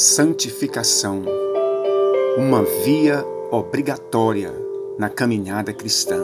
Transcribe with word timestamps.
Santificação 0.00 1.24
uma 2.36 2.62
via 2.84 3.26
obrigatória 3.50 4.54
na 4.96 5.08
caminhada 5.08 5.72
cristã. 5.72 6.22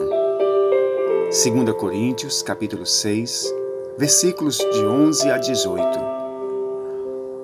2 1.25 1.73
Coríntios, 1.77 2.41
capítulo 2.41 2.85
6, 2.85 3.53
versículos 3.97 4.59
de 4.59 4.79
11 4.79 5.29
a 5.29 5.37
18. 5.37 5.99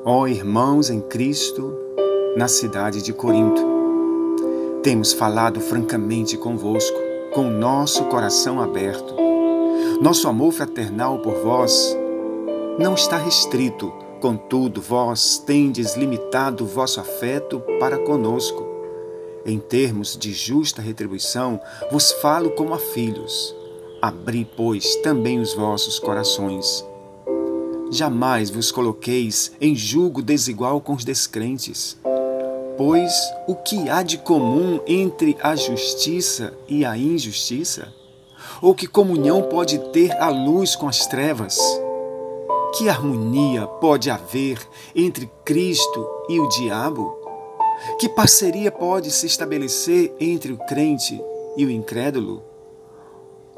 Ó 0.05 0.25
irmãos 0.25 0.89
em 0.89 1.01
Cristo, 1.01 1.77
na 2.37 2.47
cidade 2.47 3.01
de 3.01 3.11
Corinto, 3.11 3.61
temos 4.81 5.11
falado 5.11 5.59
francamente 5.59 6.37
convosco, 6.37 6.97
com 7.33 7.49
nosso 7.49 8.05
coração 8.05 8.61
aberto. 8.61 9.13
Nosso 10.01 10.29
amor 10.29 10.53
fraternal 10.53 11.19
por 11.19 11.33
vós 11.43 11.93
não 12.79 12.93
está 12.93 13.17
restrito 13.17 13.91
Contudo, 14.21 14.79
vós 14.79 15.39
tendes 15.39 15.95
limitado 15.95 16.63
o 16.63 16.67
vosso 16.67 16.99
afeto 16.99 17.59
para 17.79 17.97
conosco. 17.97 18.63
Em 19.43 19.57
termos 19.57 20.15
de 20.15 20.31
justa 20.31 20.79
retribuição, 20.79 21.59
vos 21.91 22.11
falo 22.11 22.51
como 22.51 22.75
a 22.75 22.77
filhos. 22.77 23.55
Abri, 23.99 24.47
pois, 24.55 24.95
também 24.97 25.39
os 25.39 25.55
vossos 25.55 25.97
corações. 25.97 26.85
Jamais 27.89 28.51
vos 28.51 28.71
coloqueis 28.71 29.53
em 29.59 29.75
julgo 29.75 30.21
desigual 30.21 30.79
com 30.79 30.93
os 30.93 31.03
descrentes. 31.03 31.97
Pois 32.77 33.11
o 33.47 33.55
que 33.55 33.89
há 33.89 34.03
de 34.03 34.19
comum 34.19 34.79
entre 34.85 35.35
a 35.41 35.55
justiça 35.55 36.53
e 36.67 36.85
a 36.85 36.95
injustiça? 36.95 37.91
Ou 38.61 38.75
que 38.75 38.85
comunhão 38.85 39.41
pode 39.41 39.79
ter 39.91 40.11
a 40.21 40.29
luz 40.29 40.75
com 40.75 40.87
as 40.87 41.07
trevas? 41.07 41.57
Que 42.73 42.87
harmonia 42.87 43.67
pode 43.67 44.09
haver 44.09 44.57
entre 44.95 45.29
Cristo 45.43 46.07
e 46.29 46.39
o 46.39 46.47
diabo? 46.47 47.13
Que 47.99 48.07
parceria 48.07 48.71
pode 48.71 49.11
se 49.11 49.25
estabelecer 49.25 50.15
entre 50.19 50.53
o 50.53 50.57
crente 50.57 51.21
e 51.57 51.65
o 51.65 51.69
incrédulo? 51.69 52.41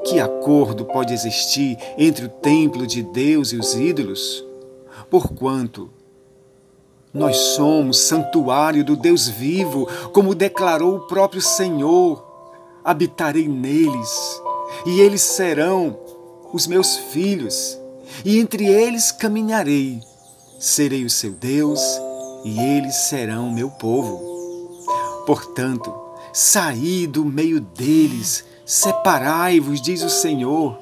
Que 0.04 0.18
acordo 0.18 0.84
pode 0.84 1.14
existir 1.14 1.78
entre 1.96 2.24
o 2.24 2.28
templo 2.28 2.86
de 2.86 3.04
Deus 3.04 3.52
e 3.52 3.56
os 3.56 3.74
ídolos? 3.74 4.44
Porquanto 5.08 5.90
nós 7.12 7.36
somos 7.36 8.00
santuário 8.00 8.84
do 8.84 8.96
Deus 8.96 9.28
vivo, 9.28 9.86
como 10.12 10.34
declarou 10.34 10.96
o 10.96 11.06
próprio 11.06 11.40
Senhor. 11.40 12.24
Habitarei 12.82 13.46
neles, 13.46 14.42
e 14.84 15.00
eles 15.00 15.22
serão 15.22 15.96
os 16.52 16.66
meus 16.66 16.96
filhos 16.96 17.78
e 18.24 18.38
entre 18.38 18.66
eles 18.66 19.10
caminharei. 19.10 20.00
Serei 20.58 21.04
o 21.04 21.10
seu 21.10 21.32
Deus, 21.32 21.80
e 22.44 22.58
eles 22.58 22.94
serão 23.08 23.50
meu 23.50 23.70
povo. 23.70 24.22
Portanto, 25.26 25.92
saí 26.32 27.06
do 27.06 27.24
meio 27.24 27.60
deles, 27.60 28.44
separai-vos, 28.66 29.80
diz 29.80 30.02
o 30.02 30.10
Senhor, 30.10 30.78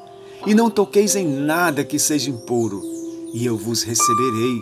e 0.46 0.54
não 0.54 0.68
toqueis 0.68 1.14
em 1.14 1.26
nada 1.26 1.84
que 1.84 1.98
seja 1.98 2.30
impuro, 2.30 2.82
e 3.32 3.46
eu 3.46 3.56
vos 3.56 3.82
receberei. 3.82 4.60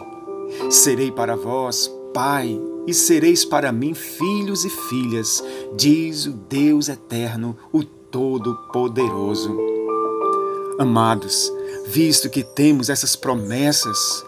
Serei 0.70 1.10
para 1.10 1.36
vós 1.36 1.90
pai, 2.12 2.60
e 2.86 2.94
sereis 2.94 3.44
para 3.44 3.70
mim 3.70 3.94
filhos 3.94 4.64
e 4.64 4.70
filhas, 4.70 5.42
diz 5.76 6.26
o 6.26 6.32
Deus 6.32 6.88
eterno, 6.88 7.56
o 7.72 7.84
Todo-Poderoso. 7.84 9.56
Amados, 10.78 11.52
visto 11.92 12.30
que 12.30 12.44
temos 12.44 12.88
essas 12.88 13.16
promessas, 13.16 14.24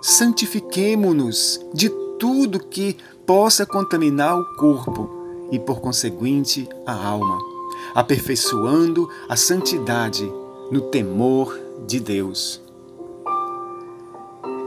santifiquemo-nos 0.00 1.60
de 1.74 1.90
tudo 2.18 2.58
que 2.58 2.96
possa 3.26 3.66
contaminar 3.66 4.38
o 4.38 4.56
corpo 4.56 5.10
e, 5.52 5.58
por 5.58 5.80
conseguinte, 5.80 6.66
a 6.86 6.94
alma, 6.94 7.38
aperfeiçoando 7.94 9.08
a 9.28 9.36
santidade 9.36 10.24
no 10.70 10.80
temor 10.80 11.58
de 11.86 12.00
Deus. 12.00 12.62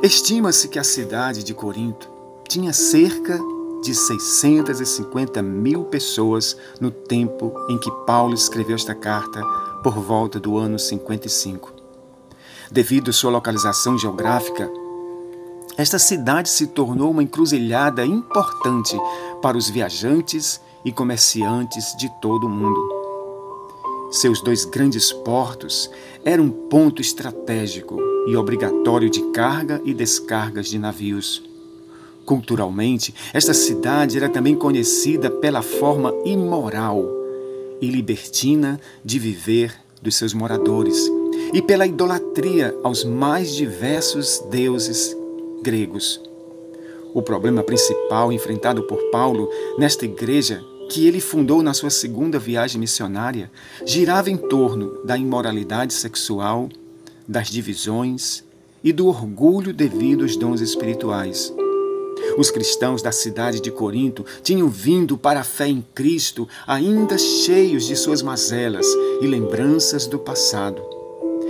Estima-se 0.03 0.68
que 0.68 0.78
a 0.78 0.84
cidade 0.84 1.44
de 1.44 1.53
Corinto 1.53 2.09
tinha 2.47 2.73
cerca 2.73 3.39
de 3.81 3.95
650 3.95 5.41
mil 5.41 5.85
pessoas 5.85 6.56
no 6.79 6.91
tempo 6.91 7.53
em 7.69 7.78
que 7.79 7.91
Paulo 8.06 8.35
escreveu 8.35 8.75
esta 8.75 8.94
carta, 8.94 9.41
por 9.81 9.94
volta 9.94 10.39
do 10.39 10.57
ano 10.57 10.78
55. 10.78 11.78
Devido 12.72 13.09
à 13.09 13.13
sua 13.13 13.31
localização 13.31 13.97
geográfica, 13.97 14.72
esta 15.75 15.97
cidade 15.97 16.50
se 16.50 16.68
tornou 16.68 17.09
uma 17.09 17.24
encruzilhada 17.24 18.06
importante 18.06 18.96
para 19.41 19.57
os 19.57 19.68
viajantes 19.69 20.62
e 20.85 20.91
comerciantes 20.91 21.96
de 21.97 22.07
todo 22.22 22.46
o 22.46 22.50
mundo. 22.50 22.80
Seus 24.12 24.40
dois 24.41 24.66
grandes 24.66 25.12
portos 25.12 25.90
eram 26.24 26.44
um 26.44 26.50
ponto 26.52 27.02
estratégico 27.02 28.00
e 28.28 28.35
obrigatório 28.35 29.09
de 29.09 29.22
carga 29.31 29.81
e 29.84 29.91
descargas 29.91 30.68
de 30.68 30.78
navios. 30.78 31.41
Culturalmente, 32.24 33.16
esta 33.34 33.53
cidade 33.53 34.16
era 34.16 34.30
também 34.30 34.56
conhecida 34.56 35.31
pela 35.31 35.63
forma 35.63 36.13
imoral 36.24 37.03
e 37.81 37.90
libertina 37.90 38.80
de 39.03 39.18
viver 39.18 39.74
dos 40.03 40.16
seus 40.16 40.36
moradores 40.36 41.09
e 41.54 41.62
pela 41.62 41.86
idolatria 41.86 42.76
aos 42.84 43.04
mais 43.04 43.54
diversos 43.54 44.44
deuses 44.50 45.16
gregos. 45.62 46.22
O 47.14 47.22
problema 47.22 47.64
principal 47.64 48.32
enfrentado 48.32 48.84
por 48.84 49.02
Paulo 49.12 49.50
nesta 49.78 50.06
igreja 50.06 50.64
que 50.90 51.08
ele 51.08 51.20
fundou 51.20 51.62
na 51.62 51.74
sua 51.74 51.90
segunda 51.90 52.40
viagem 52.40 52.80
missionária 52.80 53.52
girava 53.86 54.30
em 54.30 54.38
torno 54.38 55.04
da 55.04 55.18
imoralidade 55.18 55.94
sexual, 55.94 56.70
das 57.28 57.48
divisões 57.48 58.44
e 58.84 58.92
do 58.92 59.08
orgulho 59.08 59.74
devido 59.74 60.24
aos 60.24 60.36
dons 60.36 60.62
espirituais. 60.62 61.54
Os 62.38 62.52
cristãos 62.52 63.02
da 63.02 63.12
cidade 63.12 63.60
de 63.60 63.72
Corinto 63.72 64.26
tinham 64.42 64.68
vindo 64.68 65.18
para 65.18 65.42
a 65.42 65.44
fé 65.44 65.68
em 65.68 65.86
Cristo 65.94 66.48
ainda 66.66 67.18
cheios 67.18 67.86
de 67.86 67.96
suas 67.96 68.22
mazelas 68.22 68.86
e 69.22 69.28
lembranças 69.28 70.08
do 70.08 70.20
passado. 70.20 70.99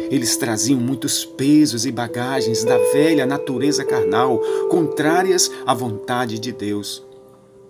Eles 0.10 0.38
traziam 0.38 0.80
muitos 0.80 1.24
pesos 1.24 1.86
e 1.86 1.92
bagagens 1.92 2.64
da 2.64 2.78
velha 2.92 3.26
natureza 3.26 3.84
carnal, 3.86 4.40
contrárias 4.70 5.52
à 5.66 5.74
vontade 5.74 6.40
de 6.40 6.52
Deus. 6.52 7.04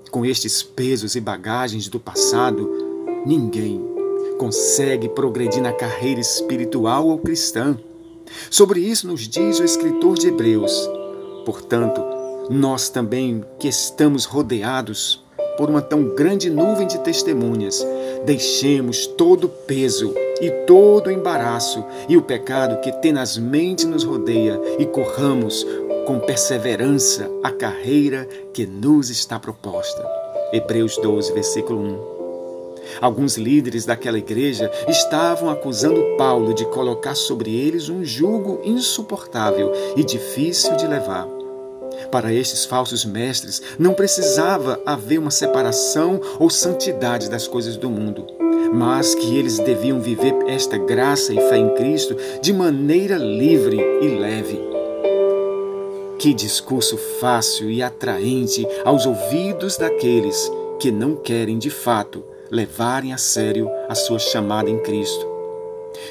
Com 0.10 0.26
estes 0.26 0.64
pesos 0.64 1.16
e 1.16 1.20
bagagens 1.20 1.88
do 1.88 2.00
passado, 2.00 2.70
ninguém 3.26 3.84
consegue 4.38 5.10
progredir 5.10 5.62
na 5.62 5.74
carreira 5.74 6.22
espiritual 6.22 7.08
ou 7.08 7.20
cristã. 7.20 7.78
Sobre 8.50 8.80
isso 8.80 9.06
nos 9.06 9.28
diz 9.28 9.60
o 9.60 9.64
escritor 9.64 10.18
de 10.18 10.30
Hebreus. 10.30 10.90
Portanto, 11.46 12.02
nós 12.50 12.90
também 12.90 13.44
que 13.60 13.68
estamos 13.68 14.24
rodeados 14.26 15.24
por 15.58 15.70
uma 15.70 15.82
tão 15.82 16.16
grande 16.16 16.50
nuvem 16.50 16.88
de 16.88 16.98
testemunhas, 17.00 17.86
deixemos 18.26 19.06
todo 19.06 19.44
o 19.46 19.50
peso 19.50 20.14
e 20.42 20.50
todo 20.66 21.08
o 21.08 21.12
embaraço 21.12 21.84
e 22.08 22.18
o 22.18 22.22
pecado 22.22 22.80
que 22.82 22.92
tenazmente 22.92 23.86
nos 23.86 24.04
rodeia 24.04 24.60
e 24.78 24.86
corramos 24.86 25.66
com 26.06 26.20
perseverança 26.20 27.30
a 27.44 27.52
carreira 27.52 28.28
que 28.54 28.66
nos 28.66 29.10
está 29.10 29.40
proposta. 29.40 30.04
Hebreus 30.52 30.98
12, 30.98 31.34
versículo 31.34 31.80
1. 31.80 32.20
Alguns 33.00 33.38
líderes 33.38 33.86
daquela 33.86 34.18
igreja 34.18 34.72
estavam 34.88 35.50
acusando 35.50 36.18
Paulo 36.18 36.54
de 36.54 36.66
colocar 36.66 37.14
sobre 37.14 37.56
eles 37.56 37.90
um 37.90 38.04
jugo 38.04 38.60
insuportável 38.64 39.72
e 39.96 40.04
difícil 40.04 40.76
de 40.76 40.88
levar. 40.88 41.28
Para 42.12 42.34
estes 42.34 42.66
falsos 42.66 43.06
mestres, 43.06 43.62
não 43.78 43.94
precisava 43.94 44.82
haver 44.86 45.20
uma 45.20 45.30
separação 45.30 46.20
ou 46.40 46.50
santidade 46.50 47.30
das 47.30 47.48
coisas 47.48 47.78
do 47.78 47.90
mundo 47.90 48.39
mas 48.74 49.16
que 49.16 49.38
eles 49.38 49.60
deviam 49.60 50.00
viver 50.00 50.34
esta 50.48 50.78
graça 50.78 51.34
e 51.34 51.38
fé 51.50 51.58
em 51.58 51.74
Cristo 51.76 52.16
de 52.42 52.54
maneira 52.54 53.18
livre 53.18 53.78
e 54.02 54.08
leve. 54.08 54.60
Que 56.18 56.34
discurso 56.34 56.98
fácil 57.20 57.70
e 57.70 57.82
atraente 57.82 58.68
aos 58.84 59.06
ouvidos 59.06 59.78
daqueles 59.78 60.52
que 60.80 60.92
não 60.92 61.16
querem 61.16 61.58
de 61.58 61.70
fato 61.70 62.24
levarem 62.52 63.14
a 63.14 63.18
sério 63.18 63.70
a 63.88 63.96
sua 63.96 64.20
chamada 64.20 64.70
em 64.70 64.80
Cristo. 64.80 65.28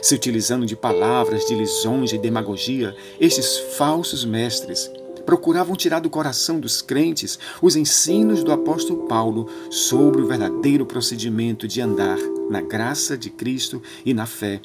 Se 0.03 0.15
utilizando 0.15 0.67
de 0.67 0.77
palavras 0.77 1.45
de 1.47 1.55
lisonja 1.55 2.17
e 2.17 2.19
demagogia, 2.19 2.95
estes 3.21 3.59
falsos 3.77 4.25
mestres 4.25 4.91
procuravam 5.29 5.77
tirar 5.77 6.01
do 6.01 6.09
coração 6.09 6.59
dos 6.59 6.81
crentes 6.81 7.39
os 7.61 7.77
ensinos 7.77 8.43
do 8.43 8.51
apóstolo 8.51 9.07
Paulo 9.07 9.47
sobre 9.71 10.23
o 10.23 10.27
verdadeiro 10.27 10.87
procedimento 10.87 11.69
de 11.69 11.83
andar 11.83 12.17
na 12.49 12.63
graça 12.63 13.15
de 13.15 13.29
Cristo 13.29 13.83
e 14.07 14.15
na 14.15 14.25
fé, 14.25 14.59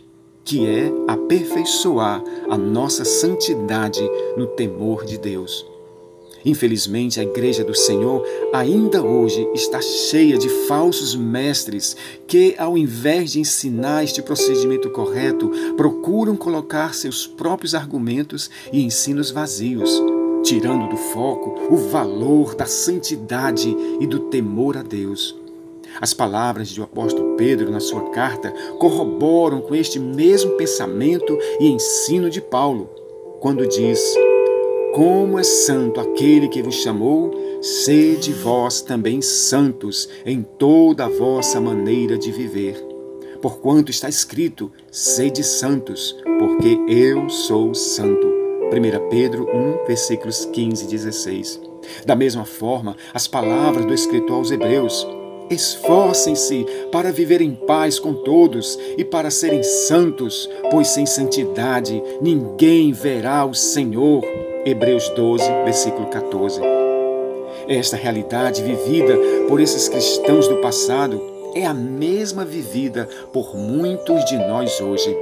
que 0.46 0.66
é 0.66 0.90
aperfeiçoar 1.06 2.24
a 2.50 2.58
nossa 2.58 3.04
santidade 3.04 4.00
no 4.38 4.48
temor 4.48 5.04
de 5.04 5.18
Deus. 5.18 5.66
Infelizmente, 6.46 7.20
a 7.20 7.24
Igreja 7.24 7.66
do 7.66 7.76
Senhor 7.76 8.26
ainda 8.54 9.04
hoje 9.04 9.46
está 9.54 9.82
cheia 9.82 10.38
de 10.38 10.48
falsos 10.66 11.14
mestres 11.14 11.96
que, 12.26 12.56
ao 12.58 12.78
invés 12.78 13.34
de 13.34 13.42
ensinar 13.42 14.06
este 14.06 14.22
procedimento 14.22 14.90
correto, 14.90 15.52
procuram 15.76 16.38
colocar 16.38 16.94
seus 16.94 17.28
próprios 17.28 17.76
argumentos 17.76 18.50
e 18.72 18.82
ensinos 18.82 19.30
vazios, 19.30 20.02
tirando 20.44 20.90
do 20.90 20.98
foco 20.98 21.74
o 21.74 21.78
valor 21.78 22.54
da 22.54 22.66
santidade 22.66 23.76
e 24.00 24.06
do 24.06 24.20
temor 24.30 24.78
a 24.78 24.84
Deus. 24.84 25.36
As 26.02 26.14
palavras 26.14 26.74
do 26.74 26.84
apóstolo 26.84 27.36
Pedro 27.36 27.72
na 27.72 27.80
sua 27.80 28.10
carta 28.10 28.52
corroboram 28.80 29.62
com 29.62 29.74
este 29.74 30.00
mesmo 30.00 30.52
pensamento 30.52 31.38
e 31.60 31.68
ensino 31.68 32.30
de 32.30 32.42
Paulo, 32.42 32.90
quando 33.40 33.68
diz: 33.68 34.16
como 34.94 35.40
é 35.40 35.44
santo 35.44 36.00
aquele 36.00 36.48
que 36.48 36.62
vos 36.62 36.76
chamou, 36.76 37.32
sede 37.62 38.32
vós 38.34 38.82
também 38.82 39.22
santos 39.22 40.10
em 40.26 40.44
toda 40.44 41.06
a 41.06 41.10
vossa 41.10 41.60
maneira 41.62 42.18
de 42.18 42.32
viver. 42.32 42.76
Porquanto 43.42 43.92
está 43.92 44.10
escrito: 44.10 44.72
sede 44.92 45.44
santos, 45.44 46.16
porque 46.40 46.78
eu 46.88 47.30
sou 47.30 47.74
santo. 47.74 48.33
1 48.74 49.10
Pedro 49.10 49.48
1, 49.54 49.86
versículos 49.86 50.46
15 50.46 50.86
e 50.86 50.88
16. 50.88 51.62
Da 52.06 52.16
mesma 52.16 52.44
forma, 52.44 52.96
as 53.14 53.28
palavras 53.28 53.86
do 53.86 53.94
escritor 53.94 54.38
aos 54.38 54.50
Hebreus: 54.50 55.08
Esforcem-se 55.50 56.66
para 56.92 57.12
viver 57.12 57.42
em 57.42 57.54
paz 57.54 58.00
com 58.00 58.16
todos 58.16 58.80
e 58.98 59.04
para 59.04 59.30
serem 59.30 59.62
santos, 59.62 60.50
pois 60.72 60.88
sem 60.88 61.06
santidade 61.06 62.02
ninguém 62.20 62.92
verá 62.92 63.46
o 63.46 63.54
Senhor. 63.54 64.24
Hebreus 64.66 65.08
12, 65.10 65.44
versículo 65.66 66.08
14. 66.08 66.60
Esta 67.68 67.96
realidade 67.96 68.64
vivida 68.64 69.16
por 69.48 69.60
esses 69.60 69.88
cristãos 69.88 70.48
do 70.48 70.58
passado 70.58 71.22
é 71.54 71.66
a 71.66 71.74
mesma 71.74 72.44
vivida 72.44 73.08
por 73.32 73.56
muitos 73.56 74.26
de 74.26 74.38
nós 74.38 74.82
hoje. 74.82 75.16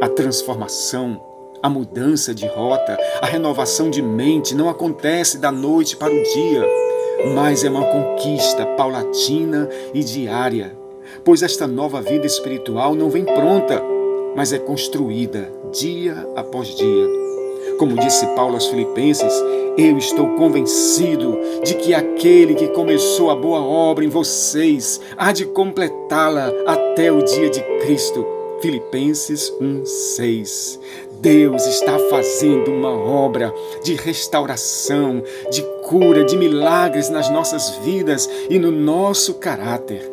A 0.00 0.08
transformação, 0.08 1.20
a 1.62 1.68
mudança 1.68 2.34
de 2.34 2.46
rota, 2.46 2.98
a 3.20 3.26
renovação 3.26 3.90
de 3.90 4.00
mente 4.00 4.54
não 4.54 4.68
acontece 4.68 5.38
da 5.38 5.50
noite 5.50 5.96
para 5.96 6.12
o 6.12 6.22
dia, 6.22 6.64
mas 7.34 7.64
é 7.64 7.70
uma 7.70 7.84
conquista 7.84 8.64
paulatina 8.64 9.68
e 9.92 10.04
diária, 10.04 10.76
pois 11.24 11.42
esta 11.42 11.66
nova 11.66 12.00
vida 12.00 12.26
espiritual 12.26 12.94
não 12.94 13.10
vem 13.10 13.24
pronta, 13.24 13.82
mas 14.36 14.52
é 14.52 14.58
construída 14.58 15.50
dia 15.72 16.14
após 16.36 16.68
dia. 16.68 17.06
Como 17.78 17.96
disse 17.96 18.26
Paulo 18.34 18.54
aos 18.54 18.66
Filipenses, 18.66 19.32
eu 19.76 19.96
estou 19.96 20.30
convencido 20.30 21.38
de 21.64 21.74
que 21.74 21.94
aquele 21.94 22.54
que 22.54 22.68
começou 22.68 23.30
a 23.30 23.36
boa 23.36 23.60
obra 23.60 24.04
em 24.04 24.08
vocês 24.08 25.00
há 25.16 25.30
de 25.30 25.44
completá-la 25.44 26.52
até 26.66 27.12
o 27.12 27.22
dia 27.22 27.48
de 27.48 27.60
Cristo. 27.80 28.26
Filipenses 28.60 29.52
1:6. 29.60 30.80
Deus 31.20 31.66
está 31.66 31.98
fazendo 32.10 32.70
uma 32.70 32.90
obra 32.90 33.52
de 33.82 33.94
restauração, 33.94 35.22
de 35.50 35.62
cura, 35.82 36.24
de 36.24 36.36
milagres 36.36 37.08
nas 37.08 37.28
nossas 37.28 37.76
vidas 37.78 38.28
e 38.48 38.58
no 38.58 38.70
nosso 38.70 39.34
caráter. 39.34 40.08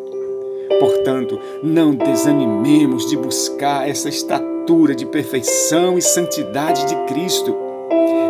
Portanto, 0.79 1.39
não 1.61 1.93
desanimemos 1.93 3.07
de 3.07 3.15
buscar 3.15 3.87
essa 3.87 4.09
estatura 4.09 4.95
de 4.95 5.05
perfeição 5.05 5.95
e 5.95 6.01
santidade 6.01 6.85
de 6.87 6.95
Cristo. 7.05 7.55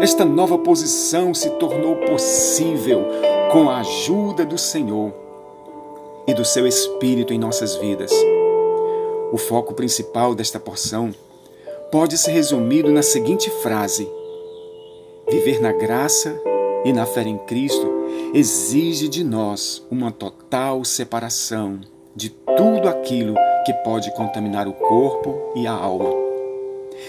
Esta 0.02 0.26
nova 0.26 0.58
posição 0.58 1.34
se 1.34 1.50
tornou 1.52 1.96
possível 1.96 3.06
com 3.54 3.70
a 3.70 3.80
ajuda 3.80 4.46
do 4.46 4.58
Senhor 4.58 5.14
e 6.28 6.34
do 6.34 6.44
seu 6.44 6.68
Espírito 6.68 7.34
em 7.34 7.40
nossas 7.40 7.76
vidas. 7.78 8.12
O 9.32 9.38
foco 9.38 9.74
principal 9.74 10.36
desta 10.36 10.60
porção 10.60 11.14
pode 11.92 12.18
ser 12.18 12.32
resumido 12.32 12.92
na 12.92 13.02
seguinte 13.02 13.50
frase: 13.62 14.10
Viver 15.30 15.62
na 15.62 15.72
graça 15.72 16.40
e 16.84 16.94
na 16.94 17.06
fé 17.06 17.24
em 17.24 17.38
Cristo 17.40 17.94
exige 18.34 19.08
de 19.08 19.24
nós 19.24 19.86
uma 19.90 20.12
total 20.12 20.84
separação 20.84 21.80
de 22.16 22.30
tudo 22.30 22.88
aquilo 22.88 23.36
que 23.66 23.74
pode 23.74 24.12
contaminar 24.12 24.68
o 24.68 24.74
corpo 24.74 25.52
e 25.56 25.66
a 25.66 25.72
alma. 25.72 26.10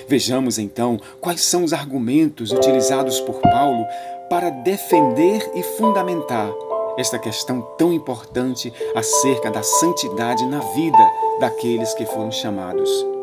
Vejamos 0.09 0.59
então 0.59 0.99
quais 1.21 1.43
são 1.43 1.65
os 1.65 1.73
argumentos 1.73 2.51
utilizados 2.51 3.21
por 3.21 3.41
Paulo 3.41 3.85
para 4.29 4.51
defender 4.51 5.51
e 5.55 5.63
fundamentar 5.63 6.51
esta 6.97 7.19
questão 7.19 7.61
tão 7.77 7.93
importante 7.93 8.73
acerca 8.95 9.51
da 9.51 9.63
santidade 9.63 10.47
na 10.47 10.59
vida 10.59 11.13
daqueles 11.39 11.93
que 11.95 12.07
foram 12.07 12.33
chamados. 12.33 13.16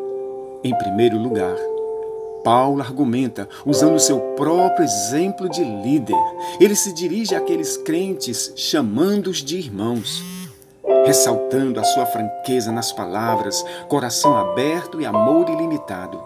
Em 0.64 0.74
primeiro 0.78 1.18
lugar, 1.18 1.54
Paulo 2.42 2.80
argumenta 2.80 3.46
usando 3.66 3.98
seu 3.98 4.18
próprio 4.34 4.82
exemplo 4.82 5.46
de 5.46 5.62
líder. 5.62 6.16
Ele 6.58 6.74
se 6.74 6.90
dirige 6.94 7.34
àqueles 7.34 7.76
crentes 7.76 8.50
chamando-os 8.56 9.44
de 9.44 9.58
irmãos, 9.58 10.24
ressaltando 11.04 11.78
a 11.78 11.84
sua 11.84 12.06
franqueza 12.06 12.72
nas 12.72 12.90
palavras, 12.92 13.62
coração 13.90 14.34
aberto 14.34 15.02
e 15.02 15.04
amor 15.04 15.50
ilimitado. 15.50 16.18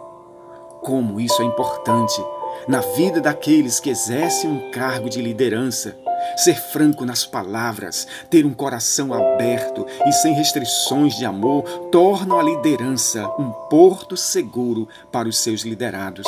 Como 0.83 1.19
isso 1.19 1.43
é 1.43 1.45
importante 1.45 2.25
na 2.69 2.81
vida 2.81 3.21
daqueles 3.21 3.81
que 3.81 3.91
exercem 3.91 4.49
um 4.49 4.71
cargo 4.71 5.11
de 5.11 5.21
liderança. 5.21 5.97
Ser 6.37 6.55
franco 6.55 7.05
nas 7.05 7.27
palavras, 7.27 8.07
ter 8.31 8.45
um 8.45 8.55
coração 8.55 9.13
aberto 9.13 9.87
e 10.07 10.13
sem 10.13 10.35
restrições 10.35 11.17
de 11.17 11.25
amor 11.25 11.63
tornam 11.91 12.39
a 12.39 12.43
liderança 12.43 13.27
um 13.39 13.51
porto 13.69 14.17
seguro 14.17 14.89
para 15.11 15.29
os 15.29 15.39
seus 15.39 15.63
liderados. 15.63 16.27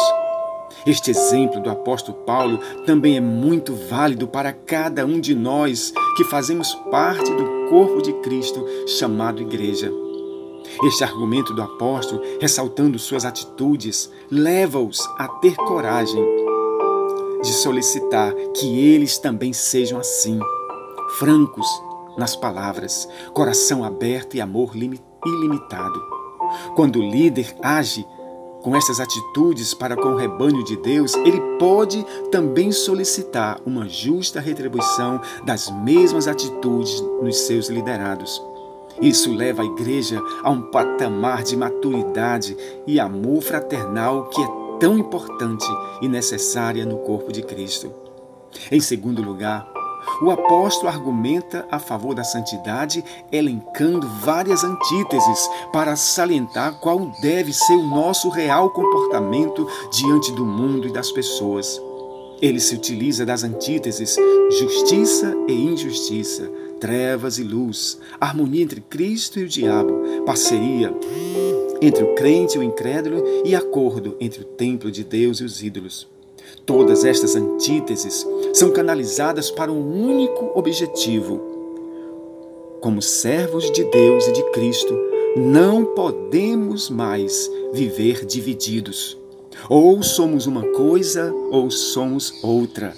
Este 0.86 1.10
exemplo 1.10 1.60
do 1.60 1.68
apóstolo 1.68 2.18
Paulo 2.18 2.58
também 2.86 3.16
é 3.16 3.20
muito 3.20 3.74
válido 3.74 4.26
para 4.26 4.52
cada 4.52 5.04
um 5.04 5.20
de 5.20 5.34
nós 5.34 5.92
que 6.16 6.24
fazemos 6.24 6.74
parte 6.90 7.30
do 7.30 7.68
corpo 7.68 8.00
de 8.00 8.12
Cristo 8.20 8.64
chamado 8.86 9.42
Igreja. 9.42 9.92
Este 10.84 11.04
argumento 11.04 11.52
do 11.52 11.62
apóstolo, 11.62 12.22
ressaltando 12.40 12.98
suas 12.98 13.24
atitudes, 13.24 14.10
leva-os 14.30 15.00
a 15.18 15.28
ter 15.28 15.54
coragem 15.56 16.24
de 17.42 17.52
solicitar 17.52 18.34
que 18.54 18.78
eles 18.78 19.18
também 19.18 19.52
sejam 19.52 19.98
assim, 19.98 20.38
francos 21.18 21.66
nas 22.16 22.36
palavras, 22.36 23.08
coração 23.32 23.84
aberto 23.84 24.36
e 24.36 24.40
amor 24.40 24.74
ilimitado. 24.76 26.00
Quando 26.74 26.96
o 26.96 27.02
líder 27.02 27.54
age 27.62 28.06
com 28.62 28.76
essas 28.76 29.00
atitudes 29.00 29.72
para 29.72 29.96
com 29.96 30.10
o 30.10 30.16
rebanho 30.16 30.62
de 30.64 30.76
Deus, 30.76 31.14
ele 31.14 31.40
pode 31.58 32.04
também 32.30 32.70
solicitar 32.70 33.58
uma 33.64 33.88
justa 33.88 34.40
retribuição 34.40 35.20
das 35.44 35.70
mesmas 35.82 36.28
atitudes 36.28 37.00
nos 37.22 37.38
seus 37.38 37.68
liderados. 37.68 38.42
Isso 39.00 39.32
leva 39.32 39.62
a 39.62 39.64
igreja 39.64 40.20
a 40.42 40.50
um 40.50 40.62
patamar 40.62 41.42
de 41.42 41.56
maturidade 41.56 42.56
e 42.86 43.00
amor 43.00 43.40
fraternal 43.40 44.26
que 44.28 44.42
é 44.42 44.59
tão 44.80 44.98
importante 44.98 45.66
e 46.00 46.08
necessária 46.08 46.84
no 46.84 46.98
corpo 46.98 47.32
de 47.32 47.42
Cristo. 47.42 47.92
Em 48.72 48.80
segundo 48.80 49.22
lugar, 49.22 49.70
o 50.22 50.30
apóstolo 50.30 50.88
argumenta 50.88 51.66
a 51.70 51.78
favor 51.78 52.14
da 52.14 52.24
santidade, 52.24 53.04
elencando 53.30 54.08
várias 54.08 54.64
antíteses 54.64 55.48
para 55.72 55.94
salientar 55.94 56.80
qual 56.80 57.12
deve 57.20 57.52
ser 57.52 57.74
o 57.74 57.86
nosso 57.86 58.30
real 58.30 58.70
comportamento 58.70 59.68
diante 59.92 60.32
do 60.32 60.44
mundo 60.44 60.88
e 60.88 60.92
das 60.92 61.12
pessoas. 61.12 61.80
Ele 62.40 62.58
se 62.58 62.74
utiliza 62.74 63.26
das 63.26 63.44
antíteses 63.44 64.16
justiça 64.58 65.36
e 65.46 65.52
injustiça, 65.52 66.50
trevas 66.80 67.38
e 67.38 67.44
luz, 67.44 67.98
harmonia 68.18 68.62
entre 68.62 68.80
Cristo 68.80 69.38
e 69.38 69.44
o 69.44 69.48
diabo, 69.48 70.24
parceria 70.24 70.94
entre 71.80 72.04
o 72.04 72.14
crente 72.14 72.56
e 72.56 72.60
o 72.60 72.62
incrédulo 72.62 73.22
e 73.44 73.54
acordo 73.54 74.16
entre 74.20 74.42
o 74.42 74.44
templo 74.44 74.90
de 74.90 75.04
Deus 75.04 75.38
e 75.40 75.44
os 75.44 75.62
ídolos. 75.62 76.08
Todas 76.66 77.04
estas 77.04 77.36
antíteses 77.36 78.26
são 78.52 78.70
canalizadas 78.70 79.50
para 79.50 79.72
um 79.72 80.04
único 80.04 80.52
objetivo. 80.58 81.40
Como 82.80 83.02
servos 83.02 83.70
de 83.70 83.84
Deus 83.84 84.26
e 84.26 84.32
de 84.32 84.42
Cristo, 84.50 84.98
não 85.36 85.84
podemos 85.84 86.90
mais 86.90 87.50
viver 87.72 88.24
divididos. 88.24 89.16
Ou 89.68 90.02
somos 90.02 90.46
uma 90.46 90.64
coisa 90.72 91.32
ou 91.50 91.70
somos 91.70 92.32
outra. 92.42 92.94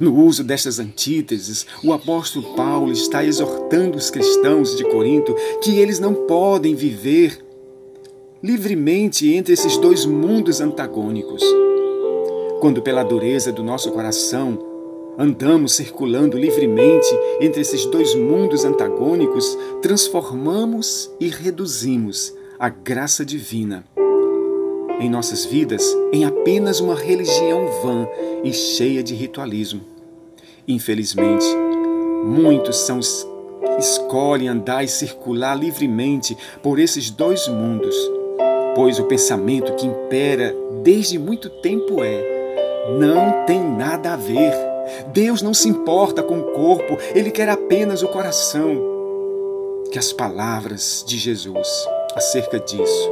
No 0.00 0.16
uso 0.24 0.42
destas 0.42 0.78
antíteses, 0.78 1.66
o 1.84 1.92
apóstolo 1.92 2.54
Paulo 2.54 2.92
está 2.92 3.24
exortando 3.24 3.98
os 3.98 4.10
cristãos 4.10 4.76
de 4.76 4.84
Corinto 4.84 5.34
que 5.62 5.78
eles 5.78 6.00
não 6.00 6.14
podem 6.14 6.74
viver 6.74 7.41
livremente 8.42 9.32
entre 9.32 9.52
esses 9.52 9.76
dois 9.76 10.04
mundos 10.04 10.60
antagônicos. 10.60 11.42
Quando, 12.60 12.82
pela 12.82 13.04
dureza 13.04 13.52
do 13.52 13.62
nosso 13.62 13.92
coração, 13.92 14.58
andamos 15.16 15.74
circulando 15.74 16.36
livremente 16.36 17.06
entre 17.40 17.60
esses 17.60 17.86
dois 17.86 18.14
mundos 18.16 18.64
antagônicos, 18.64 19.56
transformamos 19.80 21.08
e 21.20 21.28
reduzimos 21.28 22.34
a 22.58 22.68
graça 22.68 23.24
divina 23.24 23.84
em 25.00 25.08
nossas 25.08 25.44
vidas 25.44 25.84
em 26.12 26.24
apenas 26.24 26.80
uma 26.80 26.94
religião 26.94 27.66
vã 27.82 28.08
e 28.44 28.52
cheia 28.52 29.02
de 29.02 29.14
ritualismo. 29.14 29.82
Infelizmente, 30.66 31.46
muitos 32.24 32.76
são 32.76 33.00
escolhem 33.78 34.48
andar 34.48 34.84
e 34.84 34.88
circular 34.88 35.54
livremente 35.54 36.36
por 36.62 36.78
esses 36.78 37.10
dois 37.10 37.48
mundos, 37.48 37.96
pois 38.74 38.98
o 38.98 39.04
pensamento 39.04 39.74
que 39.74 39.86
impera 39.86 40.54
desde 40.82 41.18
muito 41.18 41.48
tempo 41.48 42.02
é: 42.02 42.86
não 42.98 43.44
tem 43.46 43.60
nada 43.60 44.14
a 44.14 44.16
ver. 44.16 44.52
Deus 45.12 45.42
não 45.42 45.54
se 45.54 45.68
importa 45.68 46.22
com 46.22 46.38
o 46.40 46.52
corpo, 46.52 46.98
ele 47.14 47.30
quer 47.30 47.48
apenas 47.48 48.02
o 48.02 48.08
coração. 48.08 48.90
Que 49.90 49.98
as 49.98 50.12
palavras 50.12 51.04
de 51.06 51.18
Jesus 51.18 51.68
acerca 52.14 52.58
disso 52.58 53.10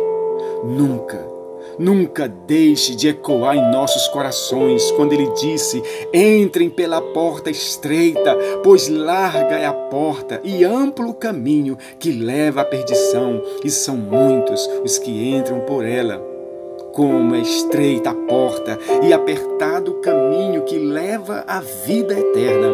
nunca 0.64 1.39
nunca 1.78 2.28
deixe 2.28 2.94
de 2.94 3.08
ecoar 3.08 3.56
em 3.56 3.70
nossos 3.72 4.08
corações 4.08 4.90
quando 4.92 5.12
ele 5.12 5.28
disse: 5.34 5.82
Entrem 6.12 6.70
pela 6.70 7.00
porta 7.00 7.50
estreita, 7.50 8.36
pois 8.62 8.88
larga 8.88 9.56
é 9.56 9.66
a 9.66 9.72
porta 9.72 10.40
e 10.44 10.64
amplo 10.64 11.10
o 11.10 11.14
caminho 11.14 11.76
que 11.98 12.12
leva 12.12 12.62
à 12.62 12.64
perdição, 12.64 13.42
e 13.64 13.70
são 13.70 13.96
muitos 13.96 14.66
os 14.84 14.98
que 14.98 15.10
entram 15.10 15.60
por 15.60 15.84
ela. 15.84 16.18
Como 16.92 17.34
é 17.34 17.40
estreita 17.40 18.10
a 18.10 18.14
porta 18.14 18.78
e 19.02 19.12
apertado 19.12 19.92
o 19.92 20.00
caminho 20.00 20.62
que 20.64 20.78
leva 20.78 21.44
à 21.46 21.60
vida 21.60 22.18
eterna, 22.18 22.68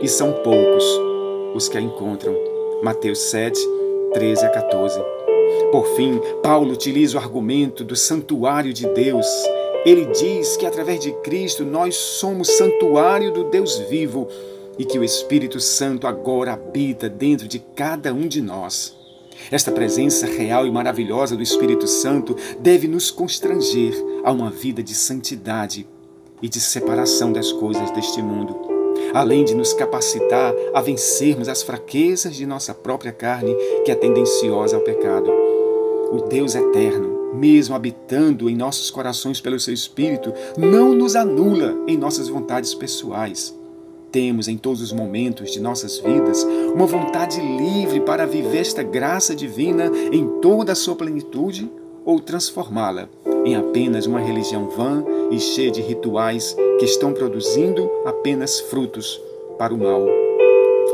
e 0.00 0.08
são 0.08 0.32
poucos 0.32 0.84
os 1.54 1.68
que 1.68 1.76
a 1.76 1.80
encontram. 1.80 2.34
Mateus 2.82 3.18
7, 3.18 3.60
13 4.14 4.46
a 4.46 4.48
14. 4.48 5.17
Por 5.70 5.86
fim, 5.96 6.20
Paulo 6.42 6.72
utiliza 6.72 7.16
o 7.16 7.20
argumento 7.20 7.84
do 7.84 7.96
santuário 7.96 8.72
de 8.72 8.86
Deus. 8.88 9.26
Ele 9.84 10.06
diz 10.06 10.56
que 10.56 10.66
através 10.66 11.00
de 11.00 11.12
Cristo 11.22 11.64
nós 11.64 11.94
somos 11.94 12.48
santuário 12.56 13.32
do 13.32 13.44
Deus 13.44 13.78
vivo 13.90 14.28
e 14.78 14.84
que 14.84 14.98
o 14.98 15.04
Espírito 15.04 15.60
Santo 15.60 16.06
agora 16.06 16.52
habita 16.52 17.08
dentro 17.08 17.48
de 17.48 17.58
cada 17.58 18.12
um 18.12 18.26
de 18.26 18.40
nós. 18.40 18.96
Esta 19.50 19.72
presença 19.72 20.26
real 20.26 20.66
e 20.66 20.70
maravilhosa 20.70 21.36
do 21.36 21.42
Espírito 21.42 21.86
Santo 21.86 22.36
deve 22.60 22.86
nos 22.86 23.10
constranger 23.10 23.94
a 24.24 24.32
uma 24.32 24.50
vida 24.50 24.82
de 24.82 24.94
santidade 24.94 25.86
e 26.42 26.48
de 26.48 26.60
separação 26.60 27.32
das 27.32 27.52
coisas 27.52 27.90
deste 27.90 28.22
mundo, 28.22 28.77
além 29.14 29.44
de 29.44 29.54
nos 29.54 29.72
capacitar 29.72 30.54
a 30.74 30.80
vencermos 30.80 31.48
as 31.48 31.62
fraquezas 31.62 32.36
de 32.36 32.46
nossa 32.46 32.74
própria 32.74 33.12
carne, 33.12 33.54
que 33.84 33.90
é 33.90 33.94
tendenciosa 33.94 34.76
ao 34.76 34.82
pecado 34.82 35.30
o 36.10 36.22
Deus 36.22 36.54
eterno, 36.54 37.34
mesmo 37.34 37.74
habitando 37.74 38.48
em 38.48 38.56
nossos 38.56 38.90
corações 38.90 39.40
pelo 39.40 39.60
seu 39.60 39.74
Espírito, 39.74 40.32
não 40.56 40.94
nos 40.94 41.14
anula 41.14 41.76
em 41.86 41.96
nossas 41.96 42.28
vontades 42.28 42.74
pessoais. 42.74 43.54
Temos 44.10 44.48
em 44.48 44.56
todos 44.56 44.80
os 44.80 44.90
momentos 44.90 45.50
de 45.50 45.60
nossas 45.60 45.98
vidas 45.98 46.42
uma 46.74 46.86
vontade 46.86 47.38
livre 47.40 48.00
para 48.00 48.26
viver 48.26 48.60
esta 48.60 48.82
graça 48.82 49.34
divina 49.34 49.90
em 50.10 50.26
toda 50.40 50.72
a 50.72 50.74
sua 50.74 50.96
plenitude 50.96 51.70
ou 52.06 52.18
transformá-la 52.18 53.08
em 53.48 53.56
apenas 53.56 54.06
uma 54.06 54.20
religião 54.20 54.68
vã 54.68 55.04
e 55.30 55.40
cheia 55.40 55.70
de 55.70 55.80
rituais 55.80 56.54
que 56.78 56.84
estão 56.84 57.12
produzindo 57.12 57.90
apenas 58.04 58.60
frutos 58.60 59.20
para 59.58 59.72
o 59.74 59.78
mal. 59.78 60.06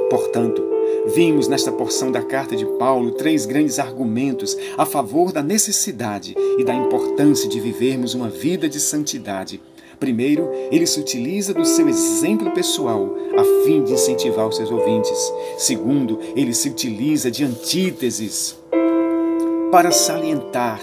Portanto, 0.08 0.74
Vimos 1.14 1.48
nesta 1.48 1.70
porção 1.70 2.10
da 2.10 2.22
carta 2.22 2.56
de 2.56 2.64
Paulo 2.64 3.10
três 3.10 3.44
grandes 3.44 3.78
argumentos 3.78 4.56
a 4.78 4.86
favor 4.86 5.32
da 5.32 5.42
necessidade 5.42 6.34
e 6.58 6.64
da 6.64 6.74
importância 6.74 7.46
de 7.46 7.60
vivermos 7.60 8.14
uma 8.14 8.30
vida 8.30 8.70
de 8.70 8.80
santidade. 8.80 9.60
Primeiro, 10.00 10.50
ele 10.70 10.86
se 10.86 10.98
utiliza 10.98 11.52
do 11.52 11.64
seu 11.64 11.88
exemplo 11.88 12.50
pessoal 12.52 13.14
a 13.36 13.64
fim 13.64 13.84
de 13.84 13.92
incentivar 13.92 14.48
os 14.48 14.56
seus 14.56 14.70
ouvintes. 14.70 15.18
Segundo, 15.58 16.18
ele 16.34 16.54
se 16.54 16.70
utiliza 16.70 17.30
de 17.30 17.44
antíteses 17.44 18.56
para 19.70 19.90
salientar 19.90 20.80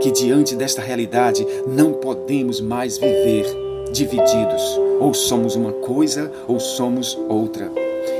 que 0.00 0.10
diante 0.10 0.54
desta 0.54 0.80
realidade 0.80 1.46
não 1.66 1.92
podemos 1.92 2.60
mais 2.60 2.98
viver 2.98 3.46
divididos. 3.92 4.78
Ou 5.00 5.14
somos 5.14 5.54
uma 5.54 5.72
coisa 5.72 6.30
ou 6.46 6.58
somos 6.58 7.18
outra. 7.28 7.70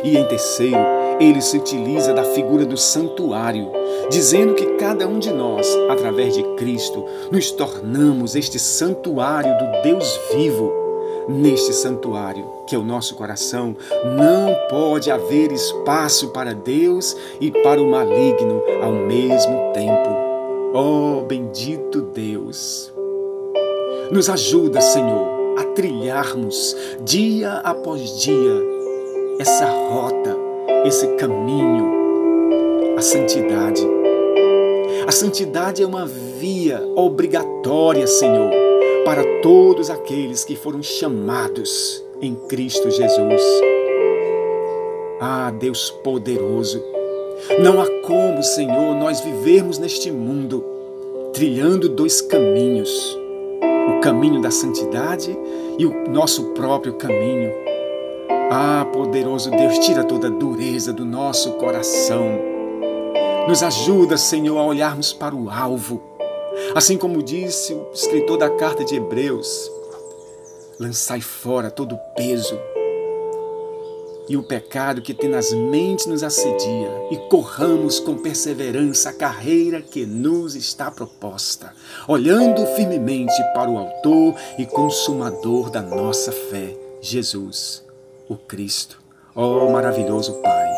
E 0.05 0.17
em 0.17 0.25
terceiro, 0.25 0.79
ele 1.21 1.41
se 1.41 1.57
utiliza 1.57 2.13
da 2.13 2.23
figura 2.23 2.65
do 2.65 2.77
santuário, 2.77 3.71
dizendo 4.11 4.55
que 4.55 4.77
cada 4.77 5.07
um 5.09 5.19
de 5.19 5.33
nós, 5.33 5.67
através 5.91 6.35
de 6.35 6.43
Cristo, 6.57 7.05
nos 7.31 7.51
tornamos 7.51 8.37
este 8.37 8.59
santuário 8.59 9.51
do 9.59 9.83
Deus 9.83 10.19
vivo. 10.35 10.73
Neste 11.29 11.75
santuário, 11.75 12.47
que 12.67 12.75
é 12.75 12.79
o 12.79 12.83
nosso 12.83 13.15
coração, 13.15 13.77
não 14.17 14.55
pode 14.71 15.11
haver 15.11 15.53
espaço 15.53 16.29
para 16.29 16.55
Deus 16.55 17.15
e 17.39 17.51
para 17.51 17.83
o 17.83 17.91
maligno 17.91 18.63
ao 18.83 18.93
mesmo 18.93 19.73
tempo. 19.75 20.28
Oh, 20.75 21.23
bendito 21.27 22.03
Deus! 22.03 22.93
Nos 24.11 24.29
ajuda, 24.29 24.83
Senhor, 24.83 25.57
a 25.59 25.65
trilharmos 25.75 26.77
dia 27.05 27.55
após 27.65 28.21
dia 28.21 28.53
essa 29.39 29.65
rota, 29.65 30.37
esse 30.85 31.07
caminho, 31.15 31.91
a 32.99 33.01
santidade. 33.01 33.83
A 35.07 35.11
santidade 35.11 35.83
é 35.83 35.87
uma 35.87 36.05
via 36.05 36.87
obrigatória, 36.95 38.07
Senhor, 38.07 38.51
para 39.07 39.25
todos 39.41 39.89
aqueles 39.89 40.45
que 40.45 40.55
foram 40.55 40.83
chamados 40.83 42.05
em 42.21 42.35
Cristo 42.35 42.91
Jesus. 42.91 43.43
Ah, 45.19 45.51
Deus 45.51 45.91
poderoso, 46.05 46.85
não 47.63 47.81
há 47.81 47.87
como, 48.03 48.43
Senhor, 48.43 48.95
nós 48.95 49.21
vivermos 49.21 49.79
neste 49.79 50.11
mundo 50.11 50.65
trilhando 51.33 51.89
dois 51.89 52.21
caminhos: 52.21 53.19
o 53.97 54.01
caminho 54.01 54.41
da 54.41 54.51
santidade 54.51 55.37
e 55.79 55.87
o 55.87 56.09
nosso 56.11 56.53
próprio 56.55 56.95
caminho 56.95 57.69
ah, 58.51 58.87
poderoso 58.93 59.51
Deus, 59.51 59.79
tira 59.79 60.03
toda 60.03 60.29
a 60.29 60.31
dureza 60.31 60.93
do 60.93 61.05
nosso 61.05 61.53
coração. 61.53 62.41
Nos 63.47 63.63
ajuda, 63.63 64.17
Senhor, 64.17 64.59
a 64.59 64.65
olharmos 64.65 65.13
para 65.13 65.35
o 65.35 65.51
alvo. 65.51 66.03
Assim 66.75 66.97
como 66.97 67.23
disse 67.23 67.75
o 67.75 67.89
escritor 67.93 68.39
da 68.39 68.49
carta 68.49 68.85
de 68.85 68.97
Hebreus, 68.97 69.71
lançai 70.79 71.21
fora 71.21 71.71
todo 71.71 71.95
o 71.95 71.99
peso 72.17 72.59
e 74.29 74.37
o 74.37 74.43
pecado 74.43 75.03
que 75.03 75.15
tenazmente 75.15 76.09
nos 76.09 76.23
assedia 76.23 76.91
e 77.11 77.17
corramos 77.29 77.99
com 77.99 78.19
perseverança 78.19 79.11
a 79.11 79.13
carreira 79.15 79.81
que 79.81 80.05
nos 80.05 80.55
está 80.55 80.91
proposta, 80.91 81.73
olhando 82.07 82.67
firmemente 82.75 83.43
para 83.55 83.71
o 83.71 83.79
Autor 83.79 84.35
e 84.59 84.67
Consumador 84.67 85.71
da 85.71 85.83
nossa 85.83 86.31
fé, 86.31 86.77
Jesus 87.01 87.89
o 88.29 88.37
Cristo. 88.37 89.01
Oh, 89.35 89.71
maravilhoso 89.71 90.35
Pai, 90.43 90.69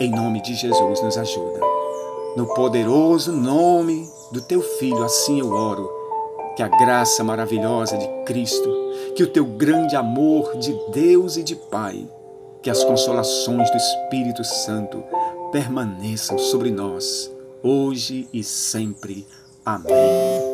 em 0.00 0.10
nome 0.10 0.42
de 0.42 0.54
Jesus 0.54 1.00
nos 1.00 1.16
ajuda. 1.16 1.60
No 2.36 2.52
poderoso 2.54 3.32
nome 3.32 4.06
do 4.32 4.40
teu 4.40 4.60
Filho, 4.60 5.02
assim 5.04 5.38
eu 5.38 5.50
oro. 5.50 5.88
Que 6.56 6.62
a 6.62 6.68
graça 6.68 7.22
maravilhosa 7.22 7.96
de 7.96 8.08
Cristo, 8.24 8.68
que 9.14 9.22
o 9.22 9.26
teu 9.26 9.44
grande 9.44 9.94
amor 9.94 10.56
de 10.56 10.74
Deus 10.90 11.36
e 11.36 11.42
de 11.42 11.54
Pai, 11.54 12.08
que 12.66 12.70
as 12.70 12.82
consolações 12.82 13.70
do 13.70 13.76
Espírito 13.76 14.42
Santo 14.42 15.04
permaneçam 15.52 16.36
sobre 16.36 16.72
nós, 16.72 17.32
hoje 17.62 18.28
e 18.32 18.42
sempre. 18.42 19.24
Amém. 19.64 20.45